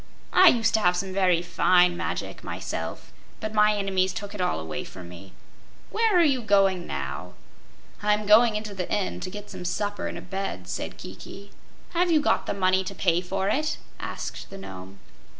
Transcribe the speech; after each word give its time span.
"I 0.33 0.47
used 0.47 0.73
to 0.73 0.79
have 0.79 0.97
some 0.97 1.13
very 1.13 1.43
fine 1.43 1.95
magic, 1.95 2.43
myself, 2.43 3.13
but 3.39 3.53
my 3.53 3.75
enemies 3.77 4.13
took 4.13 4.33
it 4.33 4.41
all 4.41 4.59
away 4.59 4.83
from 4.83 5.07
me. 5.09 5.33
Where 5.91 6.17
are 6.17 6.23
you 6.23 6.41
going 6.41 6.87
now?" 6.87 7.33
"I'm 8.01 8.25
going 8.25 8.55
into 8.55 8.73
the 8.73 8.91
inn, 8.91 9.19
to 9.19 9.29
get 9.29 9.51
some 9.51 9.63
supper 9.63 10.07
and 10.07 10.17
a 10.17 10.21
bed," 10.23 10.67
said 10.67 10.97
Kiki. 10.97 11.51
"Have 11.91 12.09
you 12.09 12.19
the 12.19 12.55
money 12.55 12.83
to 12.85 12.95
pay 12.95 13.21
for 13.21 13.47
it?" 13.47 13.77
asked 13.99 14.49
the 14.49 14.57
Nome. 14.57 14.97